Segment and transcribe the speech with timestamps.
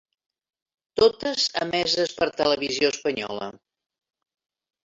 [1.01, 3.51] Totes emeses per Televisió Espanyola.